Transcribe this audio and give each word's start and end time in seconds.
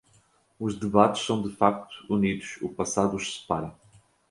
Os 0.59 0.73
debates 0.75 1.21
são 1.23 1.43
de 1.43 1.55
fato 1.55 1.93
unidos; 2.09 2.57
o 2.63 2.69
passado 2.69 3.15
os 3.15 3.35
separa. 3.37 3.71